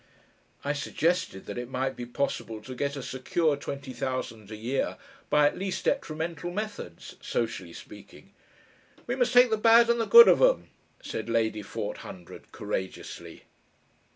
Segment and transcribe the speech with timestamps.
[0.65, 4.97] I suggested that it might be possible to get a secure twenty thousand a year
[5.29, 8.33] by at least detrimental methods socially speaking.
[9.05, 10.69] "We must take the bad and the good of 'um,"
[11.03, 13.43] said Lady Forthundred, courageously....